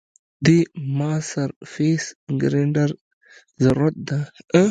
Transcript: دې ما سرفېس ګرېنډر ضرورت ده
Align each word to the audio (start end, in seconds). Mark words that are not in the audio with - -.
دې 0.45 0.59
ما 0.97 1.11
سرفېس 1.29 2.03
ګرېنډر 2.41 2.89
ضرورت 3.63 3.95
ده 4.07 4.19